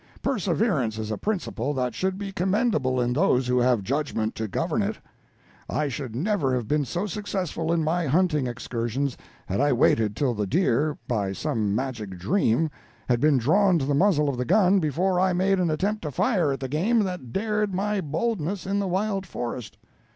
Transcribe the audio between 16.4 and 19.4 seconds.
at the game that dared my boldness in the wild